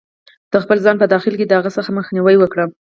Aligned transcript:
-د 0.49 0.53
خپل 0.63 0.77
ځان 0.85 0.95
په 0.99 1.05
داخل 1.13 1.33
کې 1.37 1.45
د 1.47 1.51
هغه 1.59 1.69
څه 1.75 1.81
مخنیوی 1.97 2.35
وکړئ 2.39 2.67